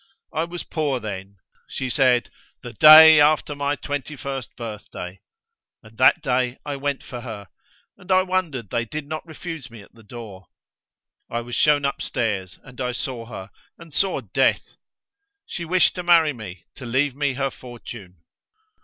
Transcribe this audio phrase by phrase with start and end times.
[0.33, 1.37] I was poor then.
[1.69, 2.31] She said.
[2.63, 5.19] 'The day after my twenty first birthday';
[5.83, 7.49] and that day I went for her,
[7.99, 10.47] and I wondered they did not refuse me at the door.
[11.29, 14.71] I was shown upstairs, and I saw her, and saw death.
[15.45, 18.23] She wished to marry me, to leave me her fortune!"